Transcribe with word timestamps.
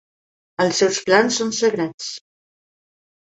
Els 0.63 0.77
seus 0.83 0.97
plans 1.09 1.37
són 1.41 1.53
sagrats. 1.57 2.07